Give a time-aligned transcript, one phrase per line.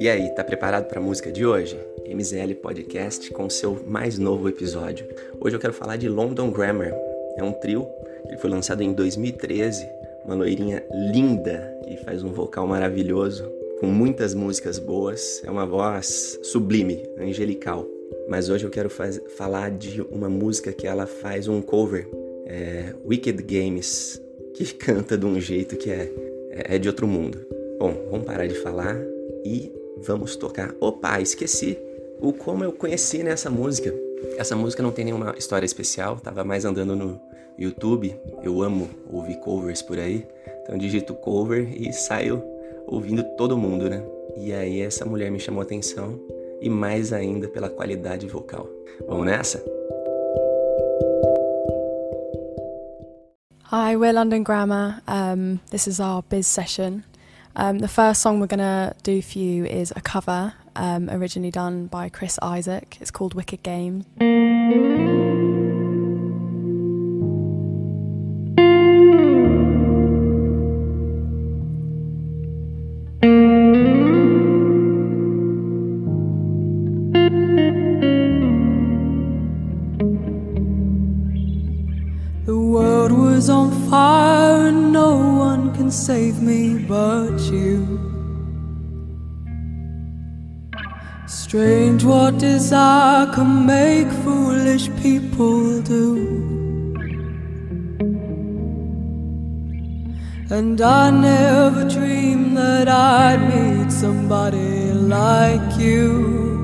[0.00, 1.78] E aí, tá preparado para a música de hoje?
[2.08, 5.06] MZL Podcast com seu mais novo episódio.
[5.38, 6.90] Hoje eu quero falar de London Grammar.
[7.36, 7.86] É um trio,
[8.26, 9.86] ele foi lançado em 2013,
[10.24, 10.82] uma loirinha
[11.12, 13.44] linda que faz um vocal maravilhoso,
[13.78, 17.86] com muitas músicas boas, é uma voz sublime, angelical.
[18.26, 22.08] Mas hoje eu quero faz, falar de uma música que ela faz um cover,
[22.46, 24.18] é Wicked Games,
[24.54, 26.10] que canta de um jeito que é,
[26.50, 27.38] é de outro mundo.
[27.78, 28.98] Bom, vamos parar de falar
[29.44, 30.74] e vamos tocar.
[30.80, 31.78] Opa, esqueci
[32.20, 33.94] o como eu conheci nessa música.
[34.36, 37.20] Essa música não tem nenhuma história especial, tava mais andando no
[37.58, 38.14] YouTube.
[38.42, 40.26] Eu amo ouvir covers por aí.
[40.62, 42.42] Então digito cover e saio
[42.86, 44.02] ouvindo todo mundo, né?
[44.36, 46.20] E aí essa mulher me chamou a atenção
[46.60, 48.68] e mais ainda pela qualidade vocal.
[49.06, 49.62] Vamos nessa?
[53.72, 55.00] Hi, we're London Grammar.
[55.06, 57.04] Um, this is our biz session.
[57.56, 61.50] Um, the first song we're going to do for you is a cover um, originally
[61.50, 62.98] done by Chris Isaak.
[63.00, 64.04] It's called Wicked Games.
[82.46, 85.29] The world was on fire and no
[85.74, 88.10] can save me but you.
[91.26, 96.50] Strange what desire can make foolish people do.
[100.50, 106.60] And I never dreamed that I'd meet somebody like you.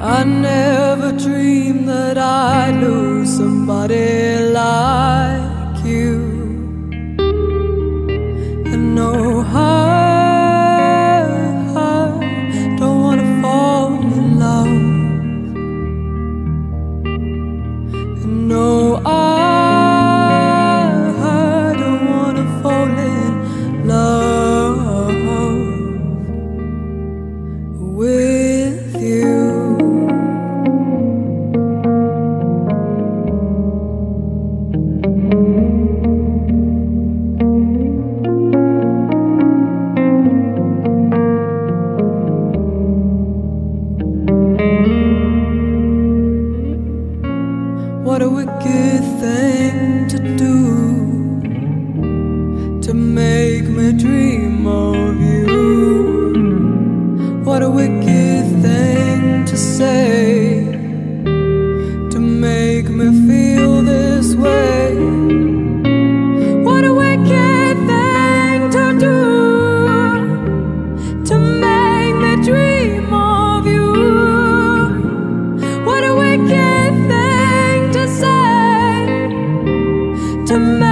[0.00, 1.12] I never
[8.94, 9.31] And
[48.04, 51.40] What a wicked thing to do
[52.82, 55.46] to make me dream of you.
[57.44, 60.64] What a wicked thing to say
[62.10, 64.96] to make me feel this way.
[66.64, 69.20] What a wicked thing to do
[71.24, 71.38] to
[80.52, 80.91] to